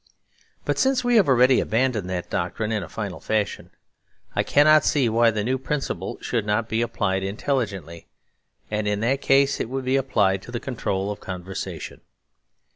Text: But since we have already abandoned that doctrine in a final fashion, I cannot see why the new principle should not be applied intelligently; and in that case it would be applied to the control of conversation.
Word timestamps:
But 0.65 0.79
since 0.79 1.03
we 1.03 1.17
have 1.17 1.27
already 1.29 1.59
abandoned 1.59 2.09
that 2.09 2.31
doctrine 2.31 2.71
in 2.71 2.81
a 2.81 2.89
final 2.89 3.19
fashion, 3.19 3.69
I 4.35 4.41
cannot 4.41 4.83
see 4.83 5.07
why 5.09 5.29
the 5.29 5.43
new 5.43 5.59
principle 5.59 6.17
should 6.21 6.43
not 6.43 6.67
be 6.67 6.81
applied 6.81 7.21
intelligently; 7.21 8.07
and 8.71 8.87
in 8.87 9.01
that 9.01 9.21
case 9.21 9.59
it 9.59 9.69
would 9.69 9.85
be 9.85 9.97
applied 9.97 10.41
to 10.41 10.51
the 10.51 10.59
control 10.59 11.11
of 11.11 11.19
conversation. 11.19 12.01